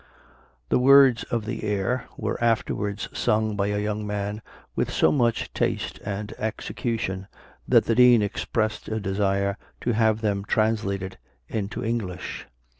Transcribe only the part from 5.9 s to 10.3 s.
and execution, that the Dean expressed a desire to have